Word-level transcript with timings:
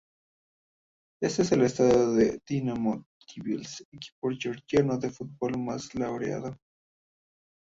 Es 1.21 1.51
el 1.51 1.61
estadio 1.61 2.13
del 2.13 2.41
Dinamo 2.49 3.05
Tbilisi, 3.19 3.83
equipo 3.91 4.31
georgiano 4.35 4.97
de 4.97 5.11
fútbol 5.11 5.59
más 5.59 5.93
laureado. 5.93 6.57